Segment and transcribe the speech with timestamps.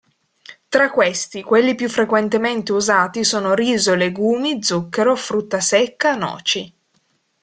[0.67, 6.73] Tra questi, quelli più frequentemente usati sono riso, legumi, zucchero, frutta secca, noci.